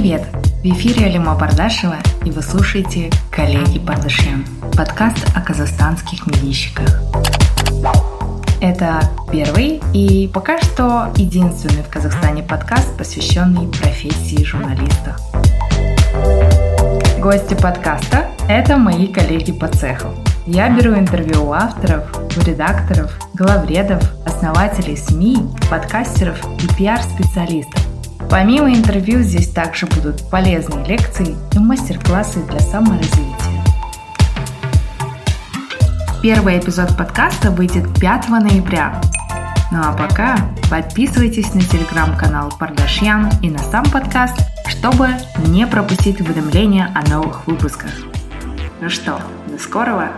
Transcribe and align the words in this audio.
Привет! 0.00 0.22
В 0.32 0.64
эфире 0.64 1.08
Алима 1.08 1.34
Бардашева, 1.34 1.96
и 2.24 2.30
вы 2.30 2.40
слушаете 2.40 3.10
«Коллеги 3.30 3.78
Бардашьян»– 3.78 4.46
подкаст 4.74 5.18
о 5.36 5.42
казахстанских 5.42 6.26
медийщиках. 6.26 7.02
Это 8.62 9.02
первый 9.30 9.82
и 9.92 10.26
пока 10.32 10.58
что 10.58 11.12
единственный 11.16 11.82
в 11.82 11.90
Казахстане 11.90 12.42
подкаст, 12.42 12.96
посвященный 12.96 13.68
профессии 13.68 14.42
журналиста. 14.42 15.18
Гости 17.20 17.52
подкаста– 17.52 18.28
это 18.48 18.78
мои 18.78 19.06
коллеги 19.06 19.52
по 19.52 19.68
цеху. 19.68 20.08
Я 20.46 20.70
беру 20.70 20.94
интервью 20.94 21.44
у 21.44 21.52
авторов, 21.52 22.04
у 22.38 22.40
редакторов, 22.40 23.12
главредов, 23.34 24.02
основателей 24.24 24.96
СМИ, 24.96 25.42
подкастеров 25.68 26.42
и 26.64 26.74
пиар-специалистов. 26.74 27.79
Помимо 28.30 28.72
интервью 28.72 29.22
здесь 29.22 29.48
также 29.48 29.86
будут 29.86 30.30
полезные 30.30 30.86
лекции 30.86 31.36
и 31.52 31.58
мастер-классы 31.58 32.40
для 32.44 32.60
саморазвития. 32.60 33.64
Первый 36.22 36.60
эпизод 36.60 36.96
подкаста 36.96 37.50
выйдет 37.50 37.92
5 37.98 38.28
ноября. 38.28 39.00
Ну 39.72 39.80
а 39.82 39.92
пока 39.92 40.36
подписывайтесь 40.70 41.52
на 41.54 41.60
телеграм-канал 41.60 42.52
Пардашьян 42.56 43.30
и 43.42 43.50
на 43.50 43.58
сам 43.58 43.84
подкаст, 43.90 44.38
чтобы 44.68 45.08
не 45.48 45.66
пропустить 45.66 46.20
уведомления 46.20 46.88
о 46.94 47.08
новых 47.10 47.48
выпусках. 47.48 47.90
Ну 48.80 48.88
что, 48.88 49.20
до 49.48 49.58
скорого! 49.58 50.12